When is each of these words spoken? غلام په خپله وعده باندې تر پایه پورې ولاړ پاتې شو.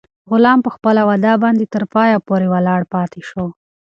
غلام 0.31 0.59
په 0.65 0.69
خپله 0.75 1.01
وعده 1.09 1.33
باندې 1.43 1.65
تر 1.73 1.83
پایه 1.93 2.17
پورې 2.27 2.47
ولاړ 2.53 2.81
پاتې 2.93 3.21
شو. 3.29 3.45